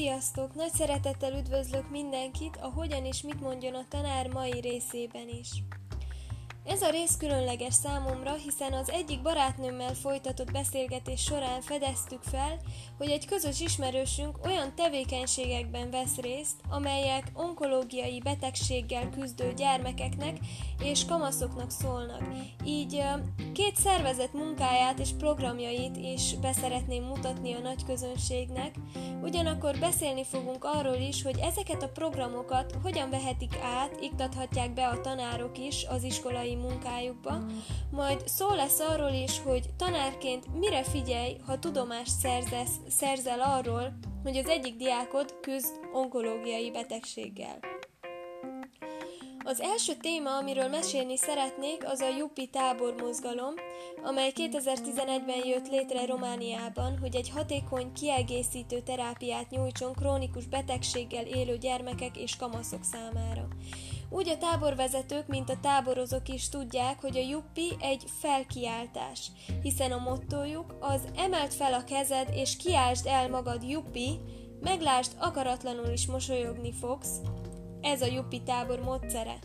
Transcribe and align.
Sziasztok! 0.00 0.54
Nagy 0.54 0.72
szeretettel 0.72 1.32
üdvözlök 1.32 1.90
mindenkit 1.90 2.58
a 2.60 2.70
Hogyan 2.74 3.04
és 3.04 3.22
mit 3.22 3.40
mondjon 3.40 3.74
a 3.74 3.84
tanár 3.88 4.28
mai 4.28 4.60
részében 4.60 5.28
is. 5.28 5.48
Ez 6.64 6.82
a 6.82 6.90
rész 6.90 7.16
különleges 7.16 7.74
számomra, 7.74 8.34
hiszen 8.34 8.72
az 8.72 8.90
egyik 8.90 9.22
barátnőmmel 9.22 9.94
folytatott 9.94 10.52
beszélgetés 10.52 11.22
során 11.22 11.60
fedeztük 11.60 12.22
fel, 12.22 12.58
hogy 12.98 13.10
egy 13.10 13.26
közös 13.26 13.60
ismerősünk 13.60 14.38
olyan 14.44 14.74
tevékenységekben 14.74 15.90
vesz 15.90 16.16
részt, 16.16 16.60
amelyek 16.70 17.30
onkológiai 17.34 18.20
betegséggel 18.20 19.10
küzdő 19.10 19.52
gyermekeknek 19.56 20.38
és 20.82 21.04
kamaszoknak 21.04 21.70
szólnak. 21.70 22.22
Így 22.64 23.02
két 23.52 23.76
szervezet 23.76 24.32
munkáját 24.32 24.98
és 24.98 25.10
programjait 25.18 25.96
is 25.96 26.34
beszeretném 26.34 27.04
mutatni 27.04 27.52
a 27.52 27.60
nagy 27.60 27.84
közönségnek, 27.84 28.74
ugyanakkor 29.22 29.78
beszélni 29.78 30.24
fogunk 30.24 30.64
arról 30.64 30.96
is, 31.08 31.22
hogy 31.22 31.38
ezeket 31.38 31.82
a 31.82 31.88
programokat 31.88 32.74
hogyan 32.82 33.10
vehetik 33.10 33.56
át, 33.62 34.00
iktathatják 34.00 34.74
be 34.74 34.86
a 34.86 35.00
tanárok 35.00 35.58
is 35.58 35.84
az 35.88 36.02
iskolai 36.02 36.49
munkájukba, 36.54 37.34
majd 37.90 38.28
szó 38.28 38.54
lesz 38.54 38.80
arról 38.80 39.12
is, 39.12 39.40
hogy 39.40 39.64
tanárként 39.76 40.58
mire 40.58 40.82
figyelj, 40.82 41.36
ha 41.46 41.58
tudomást 41.58 42.18
szerzesz, 42.18 42.74
szerzel 42.88 43.40
arról, 43.40 43.98
hogy 44.22 44.36
az 44.36 44.48
egyik 44.48 44.76
diákod 44.76 45.34
küzd 45.40 45.80
onkológiai 45.92 46.70
betegséggel. 46.70 47.58
Az 49.44 49.60
első 49.60 49.94
téma, 49.94 50.36
amiről 50.36 50.68
mesélni 50.68 51.16
szeretnék, 51.16 51.86
az 51.86 52.00
a 52.00 52.16
Jupi 52.18 52.46
tábor 52.46 52.94
amely 54.02 54.32
2011-ben 54.34 55.46
jött 55.46 55.68
létre 55.68 56.06
Romániában, 56.06 56.98
hogy 56.98 57.14
egy 57.16 57.30
hatékony 57.30 57.92
kiegészítő 57.92 58.80
terápiát 58.80 59.50
nyújtson 59.50 59.92
krónikus 59.92 60.46
betegséggel 60.46 61.26
élő 61.26 61.56
gyermekek 61.58 62.16
és 62.16 62.36
kamaszok 62.36 62.84
számára. 62.84 63.48
Úgy 64.12 64.28
a 64.28 64.38
táborvezetők, 64.38 65.26
mint 65.26 65.50
a 65.50 65.60
táborozók 65.60 66.28
is 66.28 66.48
tudják, 66.48 67.00
hogy 67.00 67.16
a 67.16 67.28
Juppi 67.28 67.76
egy 67.80 68.04
felkiáltás, 68.20 69.30
hiszen 69.62 69.92
a 69.92 69.98
mottójuk 69.98 70.76
az 70.80 71.00
emelt 71.16 71.54
fel 71.54 71.72
a 71.72 71.84
kezed 71.84 72.28
és 72.34 72.56
kiáltsd 72.56 73.06
el 73.06 73.28
magad 73.28 73.62
Juppi, 73.62 74.18
meglásd 74.60 75.12
akaratlanul 75.18 75.88
is 75.88 76.06
mosolyogni 76.06 76.72
fogsz, 76.72 77.20
ez 77.80 78.02
a 78.02 78.06
Juppi 78.06 78.42
tábor 78.42 78.80
módszere. 78.80 79.38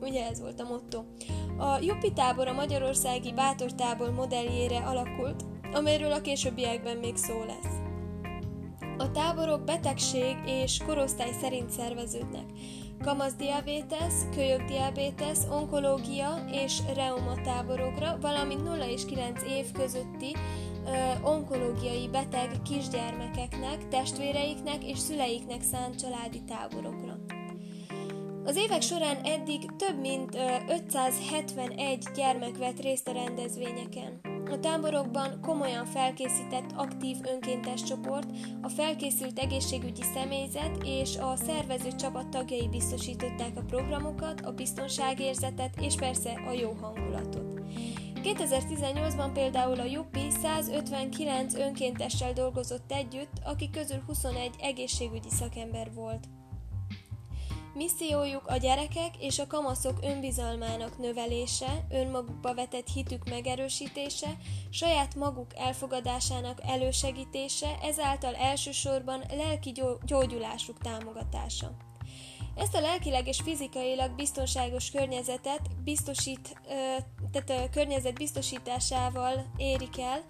Ugye 0.00 0.26
ez 0.28 0.40
volt 0.40 0.60
a 0.60 0.68
motto. 0.68 1.04
A 1.58 1.78
Juppi 1.80 2.12
tábor 2.12 2.48
a 2.48 2.52
magyarországi 2.52 3.32
Bátor 3.32 3.72
tábor 3.72 4.10
modelljére 4.10 4.78
alakult, 4.78 5.44
amelyről 5.72 6.12
a 6.12 6.20
későbbiekben 6.20 6.96
még 6.96 7.16
szó 7.16 7.44
lesz. 7.44 7.76
A 8.98 9.10
táborok 9.10 9.64
betegség 9.64 10.36
és 10.46 10.78
korosztály 10.86 11.32
szerint 11.40 11.70
szerveződnek 11.70 12.44
kamaszdiabétesz, 13.04 14.26
kölyökdiabétesz, 14.34 15.46
onkológia 15.50 16.44
és 16.50 16.78
reumatáborokra, 16.94 18.18
valamint 18.20 18.64
0 18.64 18.88
és 18.90 19.04
9 19.04 19.42
év 19.42 19.72
közötti 19.72 20.36
onkológiai 21.22 22.08
beteg 22.08 22.50
kisgyermekeknek, 22.64 23.88
testvéreiknek 23.88 24.84
és 24.84 24.98
szüleiknek 24.98 25.62
szánt 25.62 25.98
családi 25.98 26.42
táborokra. 26.42 27.18
Az 28.44 28.56
évek 28.56 28.82
során 28.82 29.16
eddig 29.24 29.76
több 29.76 30.00
mint 30.00 30.38
571 30.68 32.04
gyermek 32.14 32.56
vett 32.56 32.80
részt 32.80 33.08
a 33.08 33.12
rendezvényeken. 33.12 34.27
A 34.50 34.58
táborokban 34.60 35.40
komolyan 35.40 35.84
felkészített 35.84 36.72
aktív 36.76 37.16
önkéntes 37.22 37.82
csoport, 37.82 38.30
a 38.62 38.68
felkészült 38.68 39.38
egészségügyi 39.38 40.02
személyzet 40.14 40.78
és 40.84 41.16
a 41.16 41.36
szervező 41.36 41.94
csapat 41.94 42.28
tagjai 42.28 42.68
biztosították 42.68 43.56
a 43.56 43.64
programokat, 43.66 44.40
a 44.40 44.52
biztonságérzetet 44.52 45.80
és 45.80 45.94
persze 45.94 46.30
a 46.48 46.52
jó 46.52 46.72
hangulatot. 46.80 47.60
2018-ban 48.14 49.30
például 49.32 49.80
a 49.80 49.84
Juppi 49.84 50.30
159 50.42 51.54
önkéntessel 51.54 52.32
dolgozott 52.32 52.92
együtt, 52.92 53.32
akik 53.44 53.70
közül 53.70 54.02
21 54.06 54.50
egészségügyi 54.60 55.30
szakember 55.30 55.92
volt. 55.94 56.28
Missziójuk 57.74 58.46
a 58.46 58.56
gyerekek 58.56 59.16
és 59.18 59.38
a 59.38 59.46
kamaszok 59.46 59.98
önbizalmának 60.02 60.98
növelése, 60.98 61.86
önmagukba 61.90 62.54
vetett 62.54 62.88
hitük 62.88 63.28
megerősítése, 63.28 64.36
saját 64.70 65.14
maguk 65.14 65.56
elfogadásának 65.56 66.60
elősegítése, 66.66 67.78
ezáltal 67.82 68.34
elsősorban 68.34 69.22
lelki 69.30 69.72
gyógyulásuk 70.04 70.78
támogatása. 70.78 71.76
Ezt 72.54 72.74
a 72.74 72.80
lelkileg 72.80 73.26
és 73.26 73.40
fizikailag 73.40 74.14
biztonságos 74.14 74.90
környezetet 74.90 75.60
biztosít, 75.84 76.60
tehát 77.32 77.50
a 77.50 77.70
környezet 77.70 78.14
biztosításával 78.14 79.46
érik 79.56 80.00
el, 80.00 80.24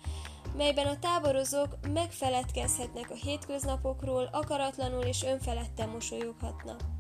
melyben 0.57 0.87
a 0.87 0.99
táborozók 0.99 1.77
megfeledkezhetnek 1.93 3.11
a 3.11 3.15
hétköznapokról, 3.15 4.29
akaratlanul 4.33 5.03
és 5.03 5.23
önfeledten 5.23 5.89
mosolyoghatnak. 5.89 6.98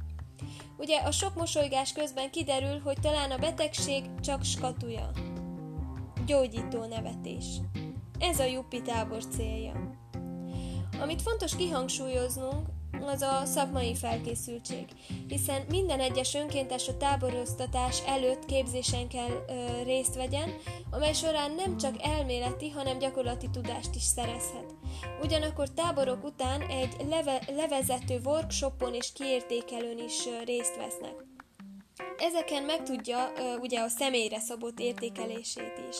Ugye 0.76 0.98
a 0.98 1.10
sok 1.10 1.34
mosolygás 1.34 1.92
közben 1.92 2.30
kiderül, 2.30 2.80
hogy 2.80 2.98
talán 3.00 3.30
a 3.30 3.38
betegség 3.38 4.04
csak 4.20 4.44
skatuja. 4.44 5.10
Gyógyító 6.26 6.84
nevetés. 6.84 7.44
Ez 8.18 8.38
a 8.40 8.44
Juppi 8.44 8.82
tábor 8.82 9.24
célja. 9.24 9.96
Amit 11.00 11.22
fontos 11.22 11.56
kihangsúlyoznunk, 11.56 12.66
az 13.02 13.22
a 13.22 13.44
szakmai 13.44 13.94
felkészültség, 13.94 14.84
hiszen 15.28 15.62
minden 15.68 16.00
egyes 16.00 16.34
önkéntes 16.34 16.88
a 16.88 16.96
táboroztatás 16.96 18.02
előtt 18.06 18.44
képzésen 18.44 19.08
kell 19.08 19.44
ö, 19.48 19.82
részt 19.82 20.14
vegyen, 20.14 20.54
amely 20.90 21.12
során 21.12 21.52
nem 21.52 21.76
csak 21.76 21.94
elméleti, 22.02 22.70
hanem 22.70 22.98
gyakorlati 22.98 23.48
tudást 23.50 23.94
is 23.94 24.02
szerezhet. 24.02 24.74
Ugyanakkor 25.22 25.70
táborok 25.70 26.24
után 26.24 26.60
egy 26.60 26.96
leve, 27.08 27.42
levezető 27.56 28.20
workshopon 28.24 28.94
és 28.94 29.12
kiértékelőn 29.12 29.98
is 29.98 30.26
ö, 30.26 30.44
részt 30.44 30.76
vesznek. 30.76 31.14
Ezeken 32.18 32.62
megtudja 32.62 33.32
ö, 33.36 33.56
ugye 33.56 33.80
a 33.80 33.88
személyre 33.88 34.38
szabott 34.38 34.80
értékelését 34.80 35.74
is. 35.90 35.96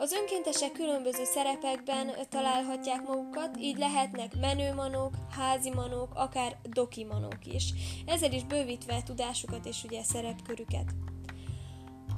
Az 0.00 0.12
önkéntesek 0.12 0.72
különböző 0.72 1.24
szerepekben 1.24 2.10
találhatják 2.28 3.02
magukat, 3.06 3.56
így 3.58 3.76
lehetnek 3.76 4.32
menőmanók, 4.40 5.14
házimanók, 5.30 6.14
akár 6.14 6.56
dokimanók 6.62 7.46
is. 7.46 7.72
Ezzel 8.06 8.32
is 8.32 8.44
bővítve 8.44 9.02
tudásukat 9.02 9.66
és 9.66 9.84
ugye 9.84 10.02
szerepkörüket. 10.02 10.94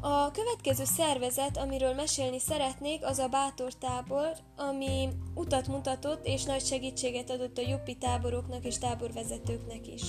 A 0.02 0.30
következő 0.30 0.84
szervezet, 0.84 1.56
amiről 1.56 1.94
mesélni 1.94 2.38
szeretnék, 2.38 3.04
az 3.04 3.18
a 3.18 3.28
Bátor 3.28 3.74
tábor, 3.74 4.36
ami 4.56 5.08
utat 5.34 5.68
mutatott 5.68 6.26
és 6.26 6.44
nagy 6.44 6.64
segítséget 6.64 7.30
adott 7.30 7.58
a 7.58 7.68
juppi 7.68 7.96
táboroknak 7.96 8.64
és 8.64 8.78
táborvezetőknek 8.78 9.86
is. 9.86 10.02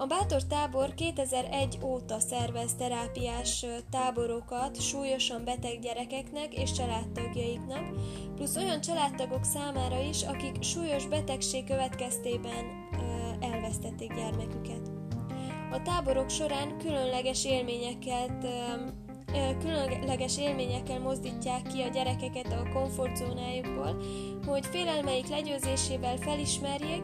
A 0.00 0.06
Bátor 0.06 0.44
tábor 0.44 0.94
2001 0.94 1.78
óta 1.82 2.20
szervez 2.20 2.74
terápiás 2.74 3.66
táborokat 3.90 4.80
súlyosan 4.80 5.44
beteg 5.44 5.78
gyerekeknek 5.80 6.54
és 6.54 6.72
családtagjaiknak, 6.72 7.88
plusz 8.34 8.56
olyan 8.56 8.80
családtagok 8.80 9.44
számára 9.44 10.00
is, 10.00 10.22
akik 10.22 10.62
súlyos 10.62 11.06
betegség 11.06 11.64
következtében 11.64 12.88
elvesztették 13.40 14.14
gyermeküket. 14.14 14.90
A 15.70 15.82
táborok 15.82 16.30
során 16.30 16.78
különleges 16.78 17.44
élményeket 17.44 18.46
különleges 19.60 20.38
élményekkel 20.38 21.00
mozdítják 21.00 21.62
ki 21.62 21.80
a 21.80 21.88
gyerekeket 21.88 22.52
a 22.52 22.68
komfortzónájukból, 22.72 24.02
hogy 24.46 24.66
félelmeik 24.66 25.28
legyőzésével 25.28 26.16
felismerjék, 26.16 27.02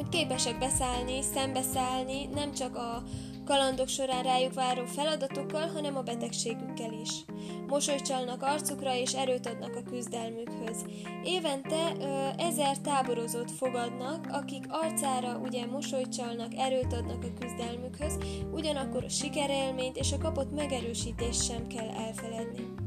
hogy 0.00 0.08
képesek 0.08 0.58
beszállni, 0.58 1.22
szembeszállni 1.22 2.26
nem 2.26 2.52
csak 2.52 2.76
a 2.76 3.02
kalandok 3.44 3.88
során 3.88 4.22
rájuk 4.22 4.54
váró 4.54 4.84
feladatokkal, 4.84 5.66
hanem 5.68 5.96
a 5.96 6.02
betegségükkel 6.02 6.92
is. 6.92 7.24
Mosolycsalnak 7.66 8.42
arcukra 8.42 8.94
és 8.94 9.12
erőt 9.12 9.46
adnak 9.46 9.76
a 9.76 9.90
küzdelmükhöz. 9.90 10.84
Évente 11.24 11.92
ö, 12.00 12.42
ezer 12.42 12.78
táborozót 12.78 13.50
fogadnak, 13.50 14.26
akik 14.30 14.64
arcára 14.68 15.38
ugye 15.38 15.66
mosolycsalnak, 15.66 16.54
erőt 16.56 16.92
adnak 16.92 17.24
a 17.24 17.40
küzdelmükhöz, 17.40 18.18
ugyanakkor 18.52 19.04
a 19.04 19.08
sikerélményt 19.08 19.96
és 19.96 20.12
a 20.12 20.18
kapott 20.18 20.54
megerősítést 20.54 21.44
sem 21.44 21.66
kell 21.66 21.88
elfeledni. 21.88 22.79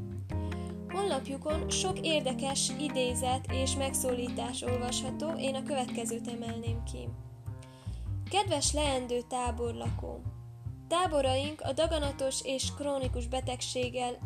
Honlapjukon 0.93 1.69
sok 1.69 1.99
érdekes 2.01 2.71
idézet 2.79 3.45
és 3.51 3.75
megszólítás 3.75 4.61
olvasható, 4.61 5.33
én 5.37 5.55
a 5.55 5.63
következőt 5.63 6.27
emelném 6.27 6.83
ki. 6.83 7.07
Kedves 8.29 8.73
leendő 8.73 9.21
táborlakó! 9.21 10.21
Táboraink 10.87 11.61
a 11.61 11.73
daganatos 11.73 12.41
és 12.43 12.73
krónikus 12.77 13.27
betegséggel, 13.27 14.17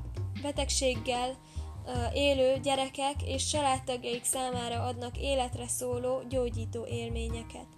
betegséggel 0.42 1.38
élő 2.14 2.60
gyerekek 2.60 3.24
és 3.26 3.48
családtagjaik 3.48 4.24
számára 4.24 4.84
adnak 4.84 5.18
életre 5.18 5.68
szóló 5.68 6.24
gyógyító 6.30 6.86
élményeket. 6.86 7.77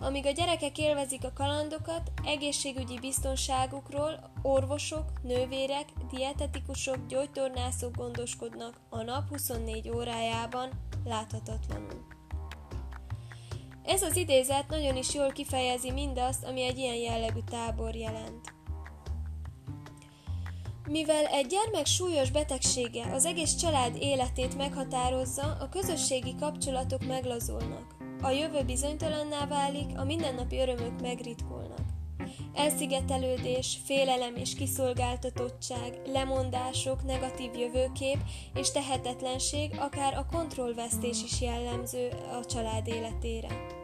Amíg 0.00 0.26
a 0.26 0.30
gyerekek 0.30 0.78
élvezik 0.78 1.24
a 1.24 1.32
kalandokat, 1.34 2.12
egészségügyi 2.24 2.98
biztonságukról 2.98 4.30
orvosok, 4.42 5.04
nővérek, 5.22 5.84
dietetikusok, 6.10 7.06
gyógytornászok 7.06 7.96
gondoskodnak 7.96 8.80
a 8.88 9.02
nap 9.02 9.28
24 9.28 9.90
órájában 9.90 10.70
láthatatlanul. 11.04 12.06
Ez 13.84 14.02
az 14.02 14.16
idézet 14.16 14.68
nagyon 14.68 14.96
is 14.96 15.14
jól 15.14 15.32
kifejezi 15.32 15.90
mindazt, 15.90 16.44
ami 16.44 16.62
egy 16.62 16.78
ilyen 16.78 16.96
jellegű 16.96 17.40
tábor 17.50 17.94
jelent. 17.94 18.54
Mivel 20.88 21.24
egy 21.24 21.46
gyermek 21.46 21.86
súlyos 21.86 22.30
betegsége 22.30 23.12
az 23.12 23.24
egész 23.24 23.54
család 23.54 23.96
életét 24.00 24.56
meghatározza, 24.56 25.56
a 25.60 25.68
közösségi 25.68 26.34
kapcsolatok 26.40 27.06
meglazulnak. 27.06 27.95
A 28.22 28.30
jövő 28.30 28.62
bizonytalanná 28.62 29.46
válik, 29.46 29.98
a 29.98 30.04
mindennapi 30.04 30.58
örömök 30.58 31.00
megritkulnak. 31.00 31.80
Elszigetelődés, 32.54 33.78
félelem 33.84 34.36
és 34.36 34.54
kiszolgáltatottság, 34.54 36.00
lemondások, 36.06 37.04
negatív 37.04 37.54
jövőkép 37.54 38.18
és 38.54 38.70
tehetetlenség, 38.70 39.70
akár 39.78 40.14
a 40.14 40.26
kontrollvesztés 40.30 41.22
is 41.22 41.40
jellemző 41.40 42.08
a 42.40 42.44
család 42.44 42.86
életére. 42.86 43.75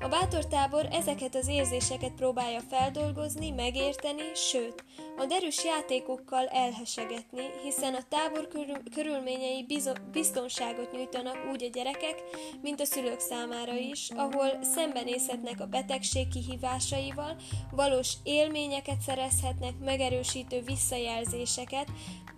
A 0.00 0.08
bátor 0.08 0.46
tábor 0.46 0.88
ezeket 0.90 1.34
az 1.34 1.48
érzéseket 1.48 2.12
próbálja 2.12 2.60
feldolgozni, 2.60 3.50
megérteni, 3.50 4.22
sőt, 4.34 4.84
a 5.16 5.24
derűs 5.26 5.64
játékokkal 5.64 6.46
elhesegetni, 6.46 7.42
hiszen 7.62 7.94
a 7.94 8.02
tábor 8.08 8.48
körülményei 8.94 9.66
biztonságot 10.12 10.92
nyújtanak 10.92 11.36
úgy 11.52 11.62
a 11.62 11.68
gyerekek, 11.72 12.22
mint 12.62 12.80
a 12.80 12.84
szülők 12.84 13.20
számára 13.20 13.76
is, 13.76 14.10
ahol 14.10 14.62
szembenézhetnek 14.62 15.60
a 15.60 15.66
betegség 15.66 16.28
kihívásaival, 16.28 17.36
valós 17.70 18.12
élményeket 18.22 19.00
szerezhetnek, 19.00 19.78
megerősítő 19.78 20.62
visszajelzéseket, 20.62 21.88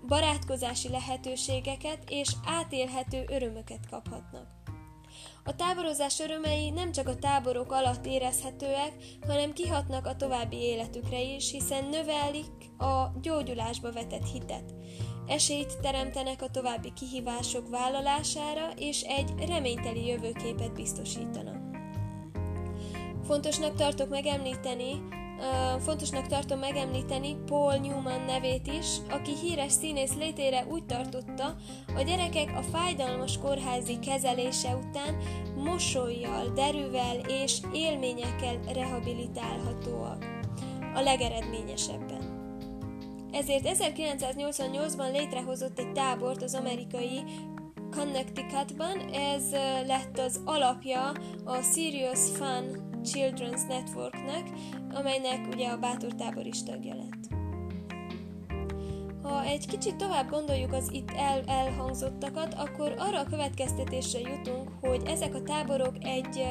barátkozási 0.07 0.89
lehetőségeket 0.89 1.99
és 2.09 2.29
átélhető 2.45 3.25
örömöket 3.29 3.89
kaphatnak. 3.91 4.47
A 5.45 5.55
táborozás 5.55 6.21
örömei 6.21 6.71
nem 6.71 6.93
csak 6.93 7.09
a 7.09 7.17
táborok 7.17 7.73
alatt 7.73 8.07
érezhetőek, 8.07 8.93
hanem 9.27 9.53
kihatnak 9.53 10.07
a 10.07 10.17
további 10.17 10.57
életükre 10.57 11.21
is, 11.23 11.51
hiszen 11.51 11.85
növelik 11.85 12.79
a 12.79 13.13
gyógyulásba 13.23 13.93
vetett 13.93 14.31
hitet. 14.33 14.75
Esélyt 15.27 15.79
teremtenek 15.81 16.43
a 16.43 16.51
további 16.51 16.93
kihívások 16.93 17.69
vállalására, 17.69 18.71
és 18.77 19.03
egy 19.03 19.33
reményteli 19.47 20.07
jövőképet 20.07 20.73
biztosítanak. 20.73 21.59
Fontosnak 23.25 23.75
tartok 23.75 24.09
megemlíteni, 24.09 25.03
fontosnak 25.79 26.27
tartom 26.27 26.59
megemlíteni 26.59 27.37
Paul 27.47 27.75
Newman 27.75 28.21
nevét 28.27 28.67
is, 28.67 28.87
aki 29.11 29.33
híres 29.43 29.73
színész 29.73 30.15
létére 30.15 30.67
úgy 30.71 30.85
tartotta, 30.85 31.55
a 31.97 32.03
gyerekek 32.03 32.57
a 32.57 32.63
fájdalmas 32.63 33.39
kórházi 33.39 33.99
kezelése 33.99 34.77
után 34.77 35.17
mosolyjal, 35.65 36.49
derűvel 36.55 37.17
és 37.29 37.59
élményekkel 37.73 38.61
rehabilitálhatóak. 38.73 40.25
A 40.95 41.01
legeredményesebben. 41.01 42.39
Ezért 43.33 43.69
1988-ban 43.79 45.13
létrehozott 45.13 45.79
egy 45.79 45.93
tábort 45.93 46.43
az 46.43 46.55
amerikai 46.55 47.23
Connecticutban, 47.91 48.99
ez 49.13 49.51
lett 49.87 50.19
az 50.19 50.41
alapja 50.45 51.13
a 51.45 51.63
Serious 51.63 52.21
Fun 52.35 52.90
Children's 53.05 53.67
Networknek, 53.69 54.51
amelynek 54.95 55.49
ugye 55.53 55.69
a 55.69 55.79
Bátor 55.79 56.15
tábor 56.15 56.47
is 56.47 56.63
tagja 56.63 56.95
lett. 56.95 57.39
Ha 59.23 59.45
egy 59.45 59.67
kicsit 59.67 59.97
tovább 59.97 60.31
gondoljuk 60.31 60.73
az 60.73 60.93
itt 60.93 61.11
el, 61.11 61.43
elhangzottakat, 61.47 62.55
akkor 62.55 62.95
arra 62.99 63.19
a 63.19 63.25
következtetésre 63.25 64.19
jutunk, 64.19 64.71
hogy 64.81 65.03
ezek 65.07 65.35
a 65.35 65.43
táborok 65.43 65.95
egy 66.01 66.45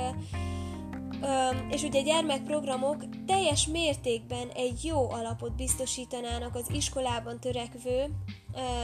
és 1.69 1.83
ugye 1.83 2.01
gyermekprogramok 2.01 3.03
teljes 3.25 3.67
mértékben 3.67 4.47
egy 4.55 4.83
jó 4.83 5.09
alapot 5.11 5.55
biztosítanának 5.55 6.55
az 6.55 6.69
iskolában 6.71 7.39
törekvő 7.39 8.05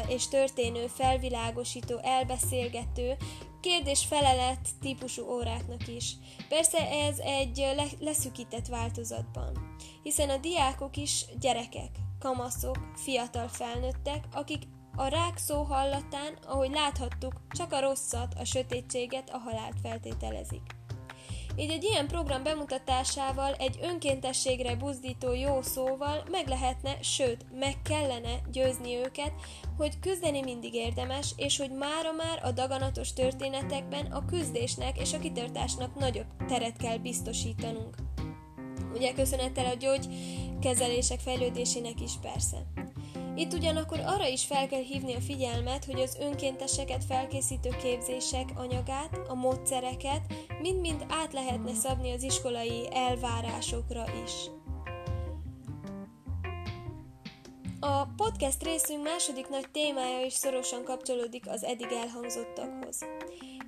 és 0.08 0.28
történő 0.28 0.88
felvilágosító, 0.88 1.98
elbeszélgető, 1.98 3.18
kérdés-felelet 3.62 4.70
típusú 4.82 5.24
óráknak 5.32 5.88
is. 5.88 6.16
Persze 6.50 6.90
ez 6.90 7.20
egy 7.20 7.66
leszűkített 8.00 8.68
változatban, 8.68 9.76
hiszen 10.04 10.30
a 10.30 10.38
diákok 10.38 10.98
is 10.98 11.26
gyerekek, 11.40 11.90
kamaszok, 12.20 12.92
fiatal 12.96 13.48
felnőttek, 13.48 14.26
akik 14.34 14.64
a 14.96 15.08
rák 15.08 15.38
szó 15.38 15.64
hallatán, 15.64 16.38
ahogy 16.48 16.72
láthattuk, 16.72 17.34
csak 17.50 17.72
a 17.72 17.80
rosszat, 17.80 18.34
a 18.40 18.46
sötétséget, 18.46 19.30
a 19.30 19.38
halált 19.38 19.76
feltételezik. 19.82 20.62
Így 21.58 21.72
egy 21.72 21.84
ilyen 21.84 22.08
program 22.08 22.44
bemutatásával, 22.44 23.54
egy 23.54 23.80
önkéntességre 23.82 24.76
buzdító 24.76 25.34
jó 25.34 25.62
szóval 25.62 26.24
meg 26.32 26.48
lehetne, 26.48 27.02
sőt, 27.02 27.46
meg 27.60 27.82
kellene 27.82 28.40
győzni 28.52 28.96
őket, 28.96 29.32
hogy 29.78 30.00
küzdeni 30.00 30.42
mindig 30.42 30.74
érdemes, 30.74 31.34
és 31.36 31.58
hogy 31.58 31.72
mára 31.72 32.12
már 32.12 32.40
a 32.44 32.52
daganatos 32.52 33.14
történetekben 33.14 34.06
a 34.06 34.26
küzdésnek 34.26 35.00
és 35.00 35.14
a 35.14 35.20
kitartásnak 35.20 36.00
nagyobb 36.00 36.28
teret 36.48 36.78
kell 36.78 36.98
biztosítanunk. 36.98 37.96
Ugye 38.94 39.14
köszönettel 39.14 39.66
a 39.66 39.78
gyógykezelések 39.80 41.20
fejlődésének 41.20 42.02
is 42.02 42.12
persze. 42.22 42.58
Itt 43.36 43.54
ugyanakkor 43.54 44.00
arra 44.00 44.28
is 44.28 44.46
fel 44.46 44.68
kell 44.68 44.82
hívni 44.82 45.14
a 45.14 45.20
figyelmet, 45.20 45.86
hogy 45.86 46.02
az 46.02 46.18
önkénteseket 46.20 47.04
felkészítő 47.06 47.70
képzések 47.82 48.50
anyagát, 48.56 49.20
a 49.28 49.34
módszereket 49.34 50.22
mind-mind 50.62 51.06
át 51.10 51.34
lehetne 51.34 51.74
szabni 51.74 52.12
az 52.12 52.24
iskolai 52.24 52.88
elvárásokra 52.92 54.04
is. 54.24 54.32
A 57.80 58.06
podcast 58.06 58.64
részünk 58.64 59.04
második 59.04 59.50
nagy 59.50 59.70
témája 59.72 60.26
is 60.26 60.34
szorosan 60.34 60.84
kapcsolódik 60.84 61.50
az 61.50 61.64
eddig 61.64 61.92
elhangzottakhoz, 61.92 63.00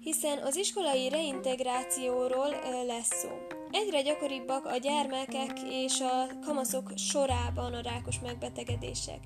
hiszen 0.02 0.38
az 0.38 0.56
iskolai 0.56 1.10
reintegrációról 1.10 2.50
lesz 2.86 3.14
szó. 3.14 3.57
Egyre 3.72 4.02
gyakoribbak 4.02 4.66
a 4.66 4.78
gyermekek 4.78 5.60
és 5.70 6.00
a 6.00 6.40
kamaszok 6.46 6.92
sorában 6.96 7.74
a 7.74 7.82
rákos 7.82 8.20
megbetegedések. 8.20 9.20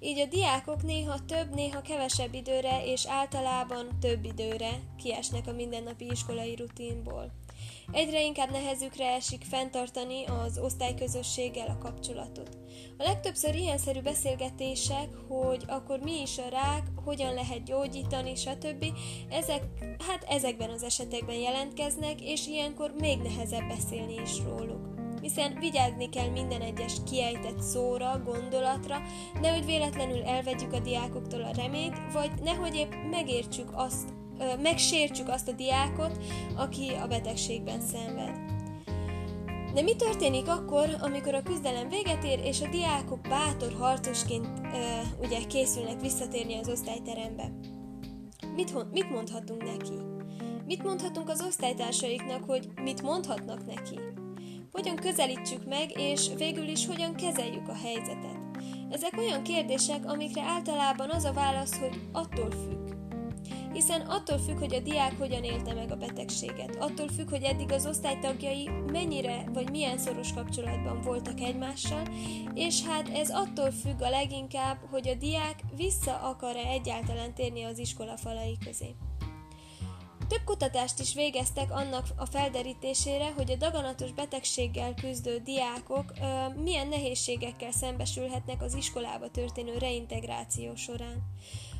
Így 0.00 0.18
a 0.18 0.26
diákok 0.26 0.82
néha 0.82 1.24
több, 1.24 1.54
néha 1.54 1.80
kevesebb 1.80 2.34
időre 2.34 2.84
és 2.84 3.06
általában 3.06 3.98
több 4.00 4.24
időre 4.24 4.70
kiesnek 5.02 5.46
a 5.46 5.52
mindennapi 5.52 6.06
iskolai 6.10 6.54
rutinból. 6.54 7.43
Egyre 7.92 8.22
inkább 8.22 8.50
nehezükre 8.50 9.06
esik 9.06 9.44
fenntartani 9.44 10.24
az 10.24 10.58
osztályközösséggel 10.58 11.66
a 11.66 11.78
kapcsolatot. 11.78 12.58
A 12.98 13.02
legtöbbször 13.02 13.54
ilyenszerű 13.54 14.00
beszélgetések, 14.00 15.08
hogy 15.28 15.64
akkor 15.66 15.98
mi 15.98 16.20
is 16.20 16.38
a 16.38 16.48
rák, 16.48 16.82
hogyan 17.04 17.34
lehet 17.34 17.64
gyógyítani, 17.64 18.34
stb. 18.34 18.84
Ezek, 19.30 19.62
hát 20.06 20.24
ezekben 20.28 20.70
az 20.70 20.82
esetekben 20.82 21.36
jelentkeznek, 21.36 22.20
és 22.20 22.46
ilyenkor 22.46 22.92
még 22.98 23.18
nehezebb 23.18 23.68
beszélni 23.68 24.14
is 24.22 24.38
róluk 24.38 24.94
hiszen 25.24 25.56
vigyázni 25.60 26.08
kell 26.08 26.28
minden 26.28 26.60
egyes 26.60 26.92
kiejtett 27.10 27.60
szóra, 27.60 28.22
gondolatra, 28.24 29.02
nehogy 29.40 29.64
véletlenül 29.64 30.22
elvegyük 30.22 30.72
a 30.72 30.78
diákoktól 30.78 31.42
a 31.42 31.54
reményt, 31.56 32.12
vagy 32.12 32.30
nehogy 32.42 32.74
épp 32.74 32.92
megértsük 33.10 33.68
azt, 33.72 34.23
megsértsük 34.62 35.28
azt 35.28 35.48
a 35.48 35.52
diákot, 35.52 36.18
aki 36.56 36.88
a 37.02 37.06
betegségben 37.06 37.80
szenved. 37.80 38.44
De 39.74 39.82
mi 39.82 39.96
történik 39.96 40.48
akkor, 40.48 40.96
amikor 41.00 41.34
a 41.34 41.42
küzdelem 41.42 41.88
véget 41.88 42.24
ér, 42.24 42.40
és 42.44 42.60
a 42.60 42.68
diákok 42.68 43.20
bátor 43.20 43.72
harcosként 43.78 44.46
uh, 44.46 44.72
ugye 45.20 45.38
készülnek 45.46 46.00
visszatérni 46.00 46.58
az 46.58 46.68
osztályterembe? 46.68 47.52
Mit, 48.54 48.90
mit 48.92 49.10
mondhatunk 49.10 49.64
neki? 49.64 49.92
Mit 50.66 50.82
mondhatunk 50.82 51.28
az 51.28 51.42
osztálytársaiknak, 51.46 52.44
hogy 52.44 52.68
mit 52.82 53.02
mondhatnak 53.02 53.66
neki? 53.66 53.98
Hogyan 54.72 54.96
közelítsük 54.96 55.64
meg, 55.68 55.98
és 55.98 56.30
végül 56.36 56.68
is 56.68 56.86
hogyan 56.86 57.14
kezeljük 57.14 57.68
a 57.68 57.76
helyzetet? 57.82 58.38
Ezek 58.90 59.18
olyan 59.18 59.42
kérdések, 59.42 60.06
amikre 60.06 60.42
általában 60.42 61.10
az 61.10 61.24
a 61.24 61.32
válasz, 61.32 61.78
hogy 61.78 62.00
attól 62.12 62.50
függ 62.50 62.93
hiszen 63.74 64.00
attól 64.00 64.38
függ, 64.38 64.58
hogy 64.58 64.74
a 64.74 64.80
diák 64.80 65.18
hogyan 65.18 65.44
élte 65.44 65.74
meg 65.74 65.90
a 65.90 65.96
betegséget, 65.96 66.76
attól 66.78 67.08
függ, 67.08 67.30
hogy 67.30 67.42
eddig 67.42 67.72
az 67.72 67.86
osztálytagjai 67.86 68.68
mennyire 68.86 69.44
vagy 69.52 69.70
milyen 69.70 69.98
szoros 69.98 70.32
kapcsolatban 70.32 71.00
voltak 71.00 71.40
egymással, 71.40 72.02
és 72.54 72.86
hát 72.86 73.08
ez 73.08 73.30
attól 73.30 73.70
függ 73.70 74.00
a 74.00 74.10
leginkább, 74.10 74.78
hogy 74.90 75.08
a 75.08 75.14
diák 75.14 75.60
vissza 75.76 76.20
akar-e 76.20 76.68
egyáltalán 76.68 77.34
térni 77.34 77.62
az 77.62 77.78
iskola 77.78 78.16
falai 78.16 78.58
közé. 78.64 78.94
Több 80.28 80.44
kutatást 80.44 81.00
is 81.00 81.14
végeztek 81.14 81.72
annak 81.72 82.06
a 82.16 82.26
felderítésére, 82.26 83.32
hogy 83.32 83.50
a 83.50 83.56
daganatos 83.56 84.12
betegséggel 84.12 84.94
küzdő 84.94 85.38
diákok 85.38 86.12
ö, 86.20 86.60
milyen 86.62 86.88
nehézségekkel 86.88 87.70
szembesülhetnek 87.72 88.62
az 88.62 88.74
iskolába 88.74 89.30
történő 89.30 89.78
reintegráció 89.78 90.74
során. 90.74 91.22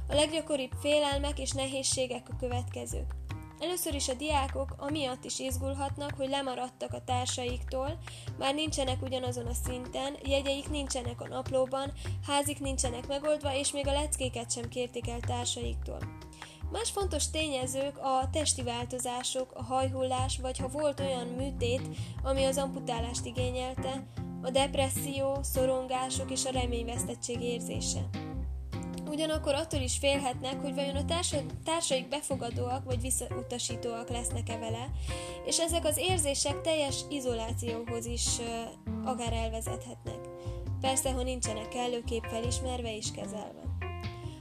A 0.09 0.15
leggyakoribb 0.15 0.73
félelmek 0.81 1.39
és 1.39 1.51
nehézségek 1.51 2.29
a 2.31 2.37
következők. 2.37 3.15
Először 3.61 3.95
is 3.95 4.09
a 4.09 4.15
diákok 4.15 4.75
amiatt 4.79 5.25
is 5.25 5.39
izgulhatnak, 5.39 6.15
hogy 6.17 6.29
lemaradtak 6.29 6.93
a 6.93 7.05
társaiktól, 7.05 7.99
már 8.39 8.55
nincsenek 8.55 9.03
ugyanazon 9.03 9.47
a 9.47 9.55
szinten, 9.65 10.17
jegyeik 10.25 10.71
nincsenek 10.71 11.21
a 11.21 11.29
naplóban, 11.29 11.93
házik 12.27 12.61
nincsenek 12.61 13.07
megoldva, 13.07 13.55
és 13.55 13.73
még 13.73 13.87
a 13.87 13.93
leckéket 13.93 14.53
sem 14.53 14.69
kérték 14.69 15.09
el 15.09 15.21
társaiktól. 15.21 15.99
Más 16.73 16.91
fontos 16.91 17.31
tényezők 17.31 17.99
a 17.99 18.29
testi 18.33 18.63
változások, 18.63 19.53
a 19.55 19.63
hajhullás, 19.63 20.39
vagy 20.39 20.59
ha 20.59 20.69
volt 20.69 21.01
olyan 21.01 21.27
műtét, 21.27 21.89
ami 22.23 22.45
az 22.45 22.59
amputálást 22.59 23.27
igényelte, 23.27 24.07
a 24.43 24.51
depresszió, 24.51 25.39
szorongások 25.43 26.31
és 26.31 26.45
a 26.45 26.51
reményvesztettség 26.51 27.41
érzése. 27.41 28.09
Ugyanakkor 29.15 29.55
attól 29.55 29.81
is 29.81 29.97
félhetnek, 29.99 30.61
hogy 30.61 30.75
vajon 30.75 30.97
a 30.97 31.05
társa, 31.05 31.37
társaik 31.65 32.09
befogadóak 32.09 32.85
vagy 32.85 33.01
visszautasítóak 33.01 34.09
lesznek-e 34.09 34.59
vele, 34.59 34.91
és 35.47 35.59
ezek 35.59 35.85
az 35.85 35.99
érzések 35.99 36.61
teljes 36.61 37.01
izolációhoz 37.11 38.07
is 38.07 38.39
uh, 38.39 39.09
akár 39.11 39.33
elvezethetnek. 39.33 40.19
Persze, 40.81 41.11
ha 41.11 41.23
nincsenek 41.23 41.69
kellőképp 41.69 42.23
felismerve 42.23 42.97
és 42.97 43.11
kezelve. 43.17 43.63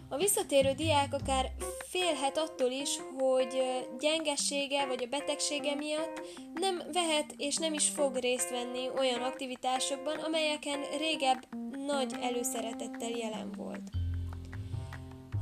A 0.09 0.17
visszatérő 0.17 0.71
diák 0.71 1.13
akár 1.13 1.51
félhet 1.89 2.37
attól 2.37 2.71
is, 2.71 2.97
hogy 3.17 3.61
gyengessége 3.99 4.85
vagy 4.85 5.03
a 5.03 5.17
betegsége 5.17 5.75
miatt 5.75 6.21
nem 6.53 6.81
vehet 6.93 7.33
és 7.37 7.57
nem 7.57 7.73
is 7.73 7.89
fog 7.89 8.15
részt 8.15 8.49
venni 8.49 8.89
olyan 8.97 9.21
aktivitásokban, 9.21 10.19
amelyeken 10.19 10.79
régebb 10.97 11.47
nagy 11.85 12.13
előszeretettel 12.21 13.09
jelen 13.09 13.51
volt. 13.57 14.02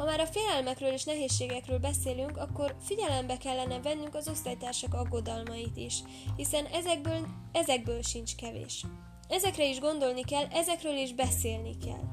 Ha 0.01 0.07
már 0.07 0.19
a 0.19 0.25
félelmekről 0.25 0.91
és 0.91 1.03
nehézségekről 1.03 1.77
beszélünk, 1.77 2.37
akkor 2.37 2.75
figyelembe 2.83 3.37
kellene 3.37 3.79
vennünk 3.79 4.15
az 4.15 4.27
osztálytársak 4.27 4.93
aggodalmait 4.93 5.77
is, 5.77 6.03
hiszen 6.35 6.65
ezekből, 6.65 7.27
ezekből 7.51 8.01
sincs 8.01 8.35
kevés. 8.35 8.85
Ezekre 9.29 9.65
is 9.65 9.79
gondolni 9.79 10.23
kell, 10.23 10.45
ezekről 10.51 10.95
is 10.95 11.13
beszélni 11.13 11.77
kell 11.85 12.03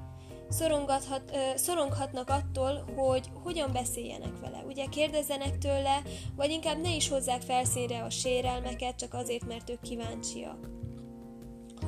szorongathat, 0.49 1.31
ö, 1.33 1.57
szoronghatnak 1.57 2.29
attól, 2.29 2.85
hogy 2.97 3.31
hogyan 3.43 3.73
beszéljenek 3.73 4.41
vele. 4.41 4.65
Ugye 4.67 4.87
kérdezzenek 4.87 5.59
tőle, 5.59 6.03
vagy 6.37 6.51
inkább 6.51 6.81
ne 6.81 6.95
is 6.95 7.09
hozzák 7.09 7.43
felszínre 7.43 8.03
a 8.03 8.11
sérelmeket, 8.11 8.97
csak 8.97 9.15
azért, 9.15 9.47
mert 9.47 9.71
ők 9.71 9.81
kíváncsiak. 9.81 10.78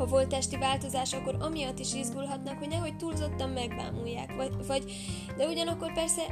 Ha 0.00 0.06
volt 0.06 0.28
testi 0.28 0.56
változás, 0.56 1.12
akkor 1.12 1.36
amiatt 1.40 1.78
is 1.78 1.94
izgulhatnak, 1.94 2.58
hogy 2.58 2.68
nehogy 2.68 2.96
túlzottan 2.96 3.50
megbámulják, 3.50 4.36
vagy, 4.36 4.66
vagy 4.66 4.92
de 5.36 5.46
ugyanakkor 5.46 5.92
persze 5.92 6.22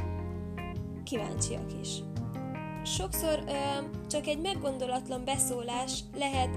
kíváncsiak 1.04 1.72
is. 1.82 1.88
Sokszor 2.84 3.42
ö, 3.46 3.52
csak 4.10 4.26
egy 4.26 4.38
meggondolatlan 4.38 5.25
beszólás 5.25 6.00
lehet 6.16 6.56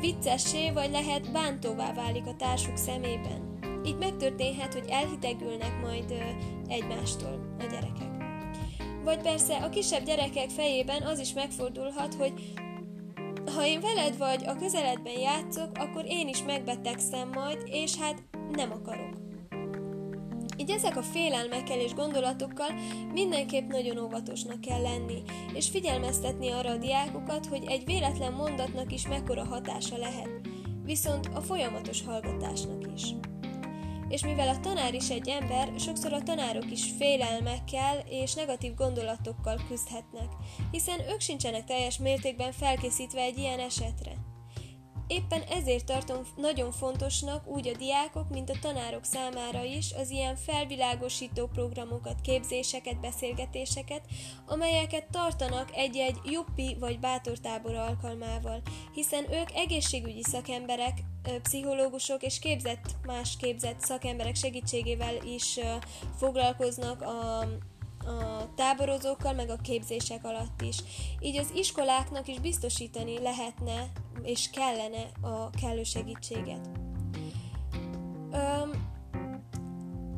viccessé, 0.00 0.70
vagy 0.70 0.90
lehet 0.90 1.32
bántóvá 1.32 1.92
válik 1.92 2.26
a 2.26 2.36
társuk 2.36 2.76
szemében. 2.76 3.58
Így 3.84 3.98
megtörténhet, 3.98 4.72
hogy 4.72 4.88
elhitegülnek 4.88 5.80
majd 5.80 6.10
ö, 6.10 6.20
egymástól 6.68 7.56
a 7.58 7.62
gyerekek. 7.62 8.10
Vagy 9.04 9.22
persze 9.22 9.56
a 9.56 9.68
kisebb 9.68 10.04
gyerekek 10.04 10.50
fejében 10.50 11.02
az 11.02 11.18
is 11.18 11.32
megfordulhat, 11.32 12.14
hogy 12.14 12.32
ha 13.54 13.66
én 13.66 13.80
veled 13.80 14.18
vagy 14.18 14.44
a 14.46 14.56
közeledben 14.56 15.18
játszok, 15.18 15.70
akkor 15.74 16.04
én 16.06 16.28
is 16.28 16.42
megbetegszem 16.42 17.28
majd, 17.28 17.62
és 17.64 17.96
hát 17.96 18.22
nem 18.52 18.72
akarok. 18.72 19.20
Így 20.56 20.70
ezek 20.70 20.96
a 20.96 21.02
félelmekkel 21.02 21.78
és 21.78 21.94
gondolatokkal 21.94 22.68
mindenképp 23.12 23.68
nagyon 23.68 23.98
óvatosnak 23.98 24.60
kell 24.60 24.80
lenni, 24.80 25.22
és 25.54 25.68
figyelmeztetni 25.68 26.50
arra 26.50 26.70
a 26.70 26.76
diákokat, 26.76 27.46
hogy 27.46 27.64
egy 27.66 27.84
véletlen 27.84 28.32
mondatnak 28.32 28.92
is 28.92 29.08
mekkora 29.08 29.44
hatása 29.44 29.96
lehet, 29.96 30.30
viszont 30.84 31.30
a 31.34 31.40
folyamatos 31.40 32.02
hallgatásnak 32.04 32.92
is 32.94 33.02
és 34.12 34.24
mivel 34.24 34.48
a 34.48 34.60
tanár 34.60 34.94
is 34.94 35.10
egy 35.10 35.28
ember, 35.28 35.72
sokszor 35.78 36.12
a 36.12 36.22
tanárok 36.22 36.70
is 36.70 36.84
félelmekkel 36.98 37.98
és 38.08 38.34
negatív 38.34 38.74
gondolatokkal 38.74 39.60
küzdhetnek, 39.68 40.28
hiszen 40.70 41.00
ők 41.00 41.20
sincsenek 41.20 41.64
teljes 41.64 41.98
mértékben 41.98 42.52
felkészítve 42.52 43.20
egy 43.20 43.38
ilyen 43.38 43.58
esetre. 43.58 44.12
Éppen 45.06 45.42
ezért 45.42 45.84
tartom 45.84 46.18
nagyon 46.36 46.72
fontosnak 46.72 47.46
úgy 47.46 47.68
a 47.68 47.76
diákok, 47.76 48.28
mint 48.28 48.50
a 48.50 48.58
tanárok 48.60 49.04
számára 49.04 49.64
is 49.64 49.92
az 49.92 50.10
ilyen 50.10 50.36
felvilágosító 50.36 51.46
programokat, 51.46 52.20
képzéseket, 52.20 53.00
beszélgetéseket, 53.00 54.02
amelyeket 54.46 55.10
tartanak 55.10 55.70
egy-egy 55.74 56.18
juppi 56.24 56.76
vagy 56.80 56.98
bátortábor 56.98 57.74
alkalmával, 57.74 58.62
hiszen 58.94 59.32
ők 59.32 59.52
egészségügyi 59.54 60.22
szakemberek, 60.22 60.98
pszichológusok 61.42 62.22
és 62.22 62.38
képzett, 62.38 62.96
más 63.06 63.36
képzett 63.36 63.80
szakemberek 63.80 64.34
segítségével 64.34 65.14
is 65.24 65.58
foglalkoznak 66.16 67.02
a, 67.02 67.38
a 68.08 68.48
táborozókkal, 68.56 69.32
meg 69.32 69.50
a 69.50 69.56
képzések 69.56 70.24
alatt 70.24 70.60
is. 70.62 70.76
Így 71.20 71.36
az 71.36 71.50
iskoláknak 71.54 72.28
is 72.28 72.38
biztosítani 72.38 73.20
lehetne 73.20 73.92
és 74.22 74.50
kellene 74.50 75.10
a 75.20 75.50
kellő 75.50 75.82
segítséget. 75.82 76.68
Öm, 78.32 78.81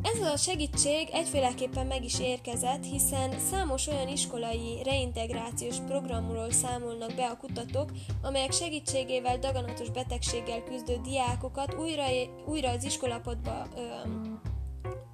ez 0.04 0.20
a 0.20 0.37
segítség 0.37 1.08
egyféleképpen 1.12 1.87
meg 1.87 2.04
is 2.04 2.20
érkezett, 2.20 2.84
hiszen 2.84 3.38
számos 3.38 3.87
olyan 3.87 4.08
iskolai 4.08 4.82
reintegrációs 4.82 5.76
programról 5.87 6.50
számolnak 6.50 7.14
be 7.14 7.26
a 7.26 7.37
kutatók, 7.37 7.90
amelyek 8.23 8.52
segítségével 8.52 9.38
daganatos 9.38 9.90
betegséggel 9.90 10.62
küzdő 10.62 11.00
diákokat 11.02 11.75
újra, 11.75 12.04
újra 12.46 12.70
az 12.70 12.84
iskolapadba 12.84 13.66
ö, 13.76 13.80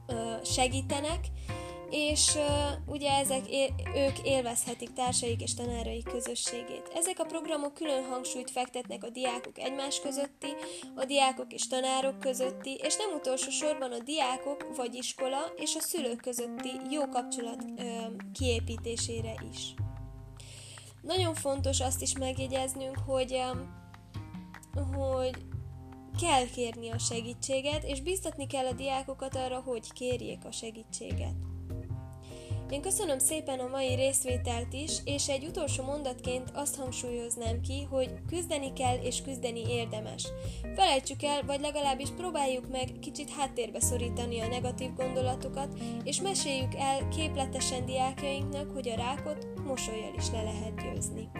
ö, 0.06 0.44
segítenek, 0.44 1.20
és 1.90 2.34
uh, 2.34 2.92
ugye 2.92 3.10
ezek 3.10 3.48
é- 3.48 3.72
ők 3.94 4.18
élvezhetik 4.22 4.92
társaik 4.92 5.42
és 5.42 5.54
tanáraik 5.54 6.04
közösségét. 6.04 6.90
Ezek 6.94 7.18
a 7.18 7.24
programok 7.24 7.74
külön 7.74 8.04
hangsúlyt 8.04 8.50
fektetnek 8.50 9.04
a 9.04 9.10
diákok 9.10 9.58
egymás 9.58 10.00
közötti, 10.00 10.48
a 10.94 11.04
diákok 11.04 11.52
és 11.52 11.66
tanárok 11.66 12.18
közötti, 12.18 12.74
és 12.82 12.96
nem 12.96 13.16
utolsó 13.16 13.50
sorban 13.50 13.92
a 13.92 13.98
diákok 13.98 14.76
vagy 14.76 14.94
iskola 14.94 15.52
és 15.56 15.74
a 15.74 15.80
szülők 15.80 16.20
közötti 16.20 16.70
jó 16.90 17.08
kapcsolat 17.08 17.64
uh, 17.64 17.84
kiépítésére 18.32 19.34
is. 19.52 19.74
Nagyon 21.02 21.34
fontos 21.34 21.80
azt 21.80 22.02
is 22.02 22.18
megjegyeznünk, 22.18 22.98
hogy, 23.06 23.32
uh, 23.32 24.96
hogy 24.96 25.36
kell 26.20 26.44
kérni 26.54 26.90
a 26.90 26.98
segítséget, 26.98 27.84
és 27.84 28.00
biztatni 28.00 28.46
kell 28.46 28.66
a 28.66 28.72
diákokat 28.72 29.36
arra, 29.36 29.60
hogy 29.60 29.92
kérjék 29.92 30.44
a 30.44 30.52
segítséget. 30.52 31.49
Én 32.70 32.80
köszönöm 32.80 33.18
szépen 33.18 33.58
a 33.58 33.68
mai 33.68 33.94
részvételt 33.94 34.72
is, 34.72 34.98
és 35.04 35.28
egy 35.28 35.44
utolsó 35.44 35.82
mondatként 35.84 36.50
azt 36.54 36.76
hangsúlyoznám 36.76 37.60
ki, 37.60 37.82
hogy 37.90 38.10
küzdeni 38.26 38.72
kell 38.72 38.96
és 39.02 39.22
küzdeni 39.22 39.62
érdemes. 39.68 40.26
Felejtsük 40.74 41.22
el, 41.22 41.42
vagy 41.42 41.60
legalábbis 41.60 42.08
próbáljuk 42.16 42.68
meg 42.70 42.88
kicsit 43.00 43.30
háttérbe 43.30 43.80
szorítani 43.80 44.40
a 44.40 44.48
negatív 44.48 44.94
gondolatokat, 44.94 45.78
és 46.04 46.20
meséljük 46.20 46.74
el 46.74 47.08
képletesen 47.08 47.86
diákjainknak, 47.86 48.70
hogy 48.70 48.88
a 48.88 48.96
rákot 48.96 49.46
mosolyjal 49.66 50.14
is 50.16 50.30
le 50.30 50.42
lehet 50.42 50.82
győzni. 50.82 51.39